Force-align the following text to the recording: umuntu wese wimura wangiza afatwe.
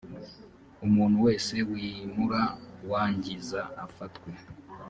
umuntu 0.85 1.17
wese 1.25 1.53
wimura 1.69 2.41
wangiza 2.89 3.61
afatwe. 3.85 4.29